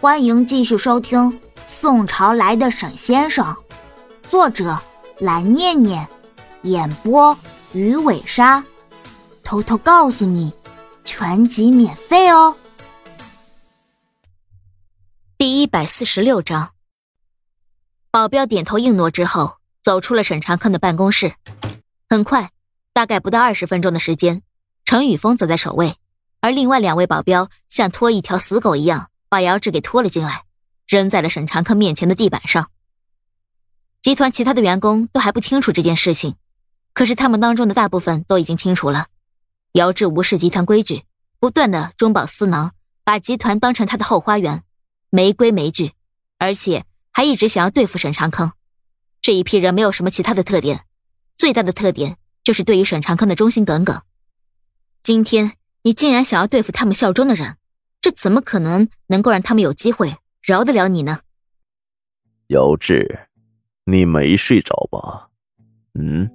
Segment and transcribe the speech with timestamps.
[0.00, 1.18] 欢迎继续收听
[1.66, 3.44] 《宋朝来的沈先生》，
[4.30, 4.78] 作者
[5.18, 6.06] 蓝念念，
[6.62, 7.36] 演播
[7.72, 8.64] 鱼尾鲨。
[9.42, 10.54] 偷偷告诉你，
[11.04, 12.54] 全集免费哦。
[15.36, 16.70] 第一百四十六章，
[18.12, 21.34] 保镖点头应诺之后，走出了沈长坑的办公室。
[22.08, 22.52] 很快，
[22.92, 24.42] 大概不到二十分钟的时间，
[24.84, 25.96] 程宇峰走在首位，
[26.40, 29.08] 而另外两位保镖像拖一条死狗一样。
[29.28, 30.44] 把姚志给拖了进来，
[30.86, 32.70] 扔在了沈长坑面前的地板上。
[34.00, 36.36] 集团其他的员工都还不清楚这件事情，
[36.94, 39.08] 可是他们当中的大部分都已经清楚了。
[39.72, 41.04] 姚志无视集团规矩，
[41.38, 42.72] 不断的中饱私囊，
[43.04, 44.62] 把集团当成他的后花园，
[45.10, 45.92] 没规没矩，
[46.38, 48.52] 而且还一直想要对付沈长坑。
[49.20, 50.86] 这一批人没有什么其他的特点，
[51.36, 54.00] 最大的特点就是对于沈长坑的忠心耿耿。
[55.02, 55.52] 今天
[55.82, 57.56] 你竟然想要对付他们效忠的人！
[58.00, 61.20] 这怎么可能能够让他们有机会饶得了你呢？
[62.48, 63.28] 姚志，
[63.84, 65.28] 你没睡着吧？
[65.98, 66.30] 嗯。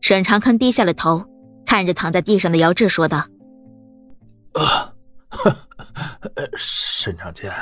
[0.00, 1.22] 沈长坑低下了头，
[1.66, 3.18] 看着躺在地上的姚志说道
[4.54, 4.90] ：“啊，
[6.56, 7.52] 沈长天，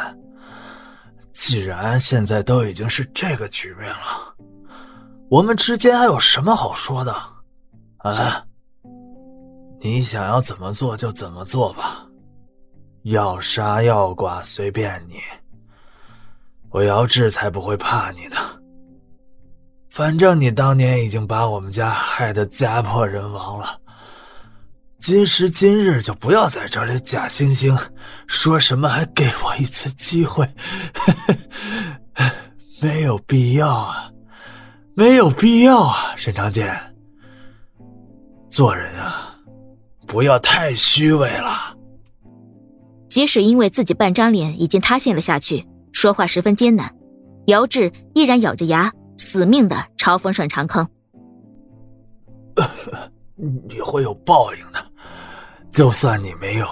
[1.33, 4.37] 既然现在都已经是这个局面了，
[5.29, 7.12] 我们之间还有什么好说的？
[7.98, 8.47] 啊，
[9.81, 12.06] 你想要怎么做就怎么做吧。”
[13.07, 15.21] 要杀要剐随便你，
[16.71, 18.37] 我姚志才不会怕你的。
[19.89, 23.79] 反正你当年已经把我们家害得家破人亡了，
[24.98, 27.81] 今时今日就不要在这里假惺惺
[28.27, 30.45] 说什么还给我一次机会，
[32.83, 34.11] 没有必要啊，
[34.95, 36.77] 没有必要啊，沈长健，
[38.51, 39.33] 做人啊，
[40.09, 41.76] 不要太虚伪了。
[43.17, 46.95] 即使因为自己半张脸已经塌陷了下去，说话十分艰难，
[47.47, 50.86] 姚志依然咬着牙，死命的嘲讽沈长坑
[53.67, 54.85] ：“你会有报应的，
[55.73, 56.68] 就算你没有，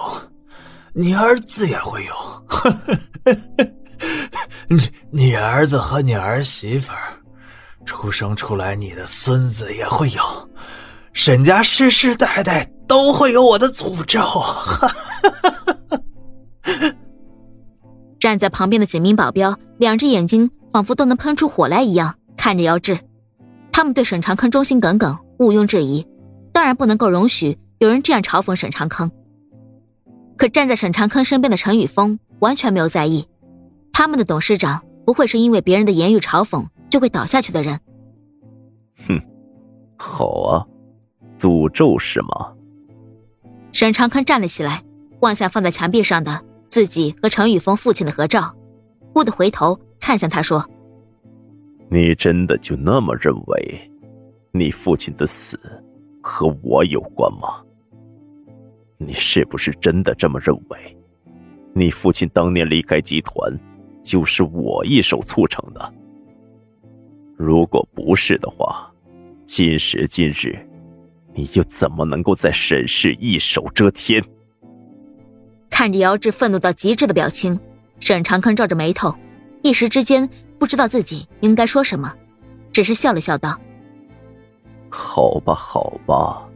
[0.93, 2.13] 你儿子也会有。
[4.69, 7.19] 你你儿子和你儿媳妇儿
[7.87, 10.21] 出生出来，你的孙子也会有。
[11.11, 14.21] 沈家世世代代都会有我的诅咒。”
[18.19, 22.97] 站在旁边的几名保镖，两只眼睛仿佛都能喷出火来一样看着姚志。
[23.71, 26.05] 他们对沈长坑忠心耿耿，毋庸置疑，
[26.51, 29.11] 当然不能够容许有人这样嘲讽沈长坑。
[30.37, 33.27] 可站在沈长坑身边的陈宇峰完全没有在意，
[33.93, 37.79] 他们的董事长不会是因为别人的言语嘲讽就会倒下去的人。
[39.07, 39.21] 哼，
[39.97, 40.65] 好啊，
[41.37, 42.53] 诅咒是吗？
[43.71, 44.83] 沈长坑站了起来，
[45.19, 46.43] 望向放在墙壁上的。
[46.75, 48.53] 自己和程宇峰父亲的合照，
[49.13, 50.61] 忽地回头看向他说
[51.87, 53.91] ：“你真的就那么认为，
[54.51, 55.57] 你父亲的死
[56.21, 57.63] 和我有关吗？
[58.97, 60.97] 你是不是真的这么认为？
[61.71, 63.57] 你父亲当年离开集团，
[64.03, 65.93] 就是我一手促成的？
[67.37, 68.91] 如果不是的话，
[69.45, 70.59] 今时今日，
[71.33, 74.21] 你又怎么能够在沈氏一手遮天？”
[75.75, 77.59] 看着姚志愤怒到极致的表情，
[77.99, 79.13] 沈长坑皱着眉头，
[79.61, 82.15] 一时之间不知道自己应该说什么，
[82.71, 83.59] 只是笑了笑道
[84.87, 86.47] ：“好吧，好吧。”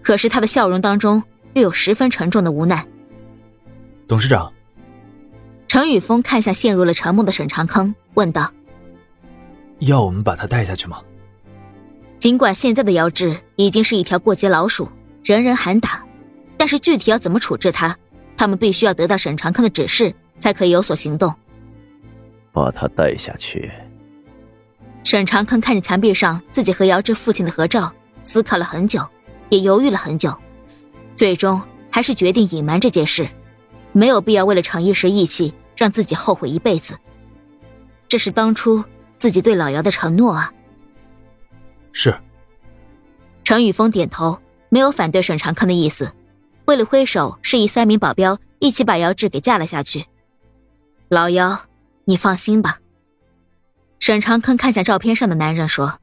[0.00, 2.82] 可是他的笑容当中又有十分沉重的无奈。
[4.08, 4.50] 董事长，
[5.66, 8.50] 陈宇峰看向陷入了沉默的沈长坑，问道
[9.80, 11.02] ：“要我们把他带下去吗？”
[12.18, 14.88] 尽管现在的姚志已经是一条过街老鼠，
[15.22, 16.02] 人人喊打。
[16.58, 17.96] 但是具体要怎么处置他，
[18.36, 21.34] 他们必须要得到沈长坑的指示，才可以有所行动。
[22.52, 23.70] 把他带下去。
[25.04, 27.90] 沈长坑看着墙壁上自己和姚志父亲的合照，
[28.24, 29.06] 思考了很久，
[29.48, 30.36] 也犹豫了很久，
[31.14, 33.26] 最终还是决定隐瞒这件事，
[33.92, 36.98] 没有必要为了逞一时义气，让自己后悔一辈子。
[38.08, 38.84] 这是当初
[39.16, 40.52] 自己对老姚的承诺啊。
[41.92, 42.14] 是。
[43.44, 44.38] 程宇峰点头，
[44.68, 46.12] 没有反对沈长坑的意思。
[46.68, 50.04] 挥了挥手，示意三名保镖一起把姚志给架了下去。
[51.08, 51.62] 老姚，
[52.04, 52.80] 你放心吧。
[54.00, 55.98] 沈长坑看向照片上的男人说：“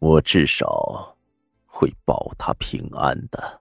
[0.00, 1.14] 我至少
[1.66, 3.60] 会保他平安的。”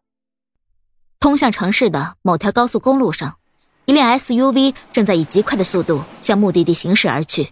[1.20, 3.38] 通向城市的某条高速公路上，
[3.84, 7.52] 一辆 SUV 正在以极快的速度向目的地行驶而去。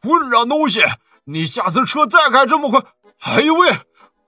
[0.00, 0.80] 混账东西！
[1.24, 2.82] 你下次车再开这么快！
[3.18, 3.70] 哎呦喂，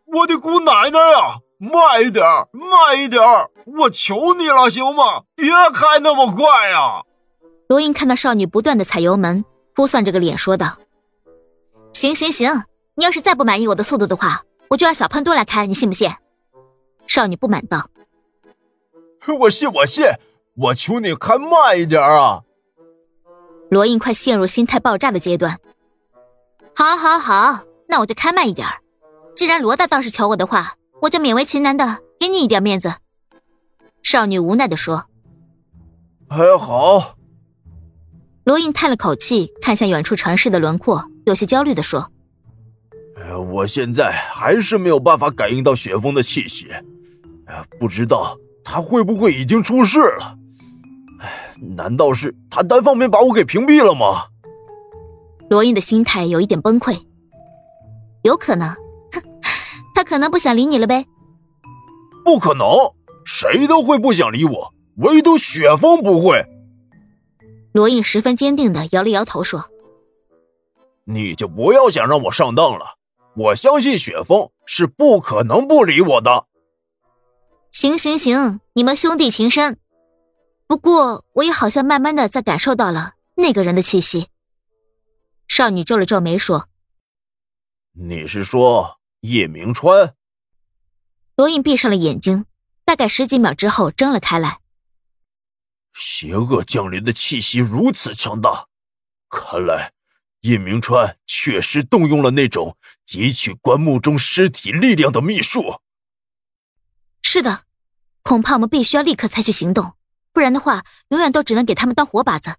[0.05, 1.41] 我的姑奶奶呀！
[1.59, 3.23] 慢一点，慢一点，
[3.79, 5.23] 我求你了，行吗？
[5.35, 7.03] 别开那么快呀！
[7.69, 10.77] 罗英看到少女不断的踩油门，估算着个脸，说道
[11.95, 12.65] ：“行行行，
[12.97, 16.11] 你要是再不满意我的速度的话，我就让小胖墩来开，你信不信？”
[17.07, 17.89] 少女不满道
[19.41, 20.05] ：“我信，我信，
[20.57, 22.43] 我求你开慢一点啊！”
[23.71, 25.59] 罗印快陷入心态爆炸的阶段。
[26.75, 28.69] 好，好，好，那我就开慢一点。
[29.35, 30.75] 既然罗大道是求我的话，
[31.05, 32.95] 我就勉为其难的给你一点面子。”
[34.03, 35.07] 少女无奈的说。
[36.29, 37.17] “还好。”
[38.45, 42.11] 罗印叹了口气，看向远处城市的轮廓，有些焦虑的说
[43.53, 46.69] ：“我现在还是没有办法感应到雪峰的气息，
[47.81, 50.39] 不知道他会不会已经出事了？
[51.77, 54.27] 难道是他单方面把我给屏蔽了吗？”
[55.49, 56.99] 罗印的心态有一点崩溃，
[58.23, 58.75] 有可能。
[59.95, 61.07] 他可能不想理你了呗？
[62.25, 62.67] 不可能，
[63.25, 66.45] 谁都会不想理我，唯独雪峰不会。
[67.73, 69.71] 罗印十分坚定的摇了摇头说
[71.05, 72.97] ：“你就不要想让我上当了，
[73.37, 76.47] 我相信雪峰是不可能不理我的。”
[77.71, 79.79] 行行行，你们兄弟情深。
[80.67, 84.29] 不过我也好像慢慢的在感受到了那个人的气息。
[85.47, 86.69] 少女皱了皱眉说
[87.93, 90.15] ：“你是说？”叶明川，
[91.35, 92.45] 罗印闭上了眼睛，
[92.85, 94.61] 大概十几秒之后睁了开来。
[95.95, 98.67] 邪恶降临的气息如此强大，
[99.31, 99.95] 看来
[100.43, 102.77] 叶明川确实动用了那种
[103.07, 105.81] 汲取棺木中尸体力量的秘术。
[107.23, 107.63] 是的，
[108.21, 109.95] 恐怕我们必须要立刻采取行动，
[110.35, 112.57] 不然的话，永远都只能给他们当活靶子。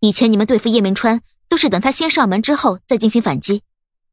[0.00, 3.62] 以前你们对付叶明川都是等他先上门之后再进行反击，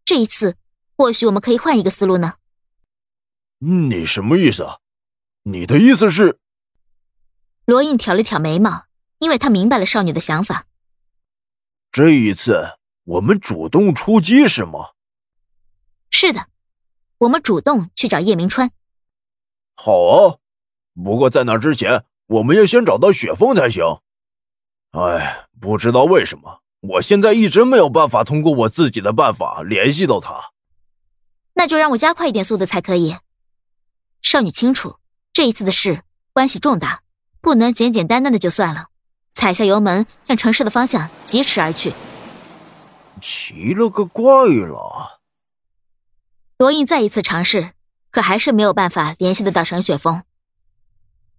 [0.05, 0.55] 这一次。
[0.97, 2.33] 或许我们可以换一个思路呢。
[3.59, 4.67] 你什么意思？
[5.43, 6.39] 你的意思是？
[7.65, 8.85] 罗印挑了挑眉毛，
[9.19, 10.65] 因为他明白了少女的想法。
[11.91, 14.89] 这一次我们主动出击是吗？
[16.09, 16.47] 是的，
[17.19, 18.71] 我们主动去找叶明川。
[19.75, 20.37] 好啊，
[20.95, 23.83] 不过在那之前，我们要先找到雪峰才行。
[24.91, 30.51] 哎，不知道为什么，我现在一直没有办法通过我自己的办法联系到他。
[31.57, 33.17] 那就让我加快一点速度才可以。
[34.21, 34.97] 少女清楚，
[35.33, 37.01] 这一次的事关系重大，
[37.41, 38.87] 不能简简单单的就算了。
[39.33, 41.93] 踩下油门，向城市的方向疾驰而去。
[43.19, 45.21] 奇了个怪了！
[46.57, 47.71] 罗印再一次尝试，
[48.11, 50.23] 可还是没有办法联系得到沈雪峰。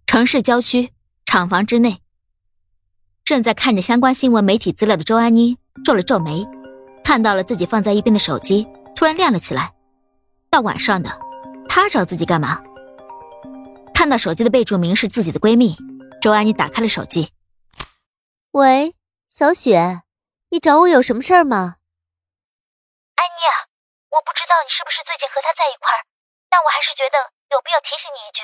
[0.05, 0.91] 城市郊区
[1.25, 2.01] 厂房之内，
[3.23, 6.45] 正在看着相关新闻媒体资料的周安妮皱了皱眉，
[7.05, 9.73] 看到了自己放在一边的手机，突然亮了起来。
[10.49, 11.19] 到晚上的，
[11.67, 12.61] 他找自己干嘛？
[13.93, 15.77] 看到手机的备注名是自己的闺蜜，
[16.21, 17.31] 周安妮打开了手机。
[18.51, 18.95] 喂，
[19.29, 20.01] 小雪，
[20.49, 21.75] 你找我有什么事儿吗？
[23.15, 23.41] 安妮，
[24.09, 26.01] 我不知道你是不是最近和他在一块儿，
[26.49, 27.17] 但我还是觉得
[27.51, 28.41] 有必要提醒你一句。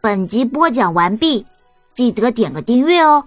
[0.00, 1.44] 本集播讲完毕，
[1.92, 3.26] 记得点个订阅哦。